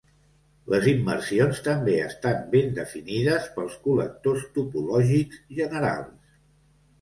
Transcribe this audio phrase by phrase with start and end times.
[0.73, 6.19] Les immersions també estan ben definides pels col·lectors topològics generals.